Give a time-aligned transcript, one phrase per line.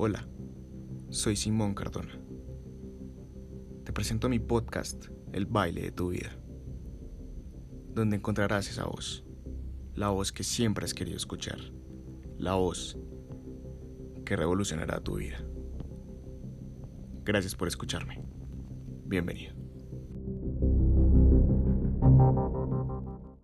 [0.00, 0.28] Hola,
[1.10, 2.16] soy Simón Cardona.
[3.84, 6.38] Te presento mi podcast, El baile de tu vida,
[7.96, 9.24] donde encontrarás esa voz,
[9.96, 11.58] la voz que siempre has querido escuchar,
[12.36, 12.96] la voz
[14.24, 15.44] que revolucionará tu vida.
[17.24, 18.22] Gracias por escucharme.
[19.04, 19.67] Bienvenido.